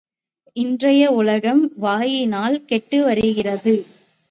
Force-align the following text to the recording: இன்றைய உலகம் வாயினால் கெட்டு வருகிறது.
இன்றைய 0.55 1.11
உலகம் 1.11 1.71
வாயினால் 1.77 2.65
கெட்டு 2.65 3.03
வருகிறது. 3.03 3.75